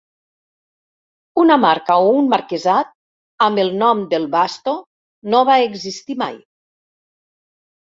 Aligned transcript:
Una 1.41 1.57
marca 1.65 1.97
o 2.05 2.07
un 2.21 2.31
marquesat 2.31 2.89
amb 3.49 3.63
el 3.65 3.71
nom 3.83 4.03
del 4.15 4.27
Vasto 4.39 4.75
no 5.37 5.45
va 5.53 5.61
existir 5.69 6.19
mai. 6.25 6.43